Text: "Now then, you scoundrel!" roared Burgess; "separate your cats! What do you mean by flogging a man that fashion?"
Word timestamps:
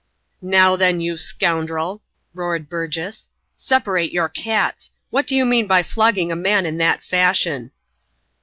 "Now 0.41 0.75
then, 0.75 0.99
you 0.99 1.15
scoundrel!" 1.15 2.01
roared 2.33 2.67
Burgess; 2.67 3.29
"separate 3.55 4.11
your 4.11 4.29
cats! 4.29 4.89
What 5.11 5.27
do 5.27 5.35
you 5.35 5.45
mean 5.45 5.67
by 5.67 5.83
flogging 5.83 6.31
a 6.31 6.35
man 6.35 6.75
that 6.77 7.03
fashion?" 7.03 7.69